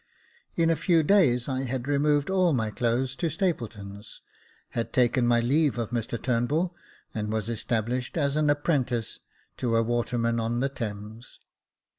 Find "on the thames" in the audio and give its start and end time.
10.39-11.39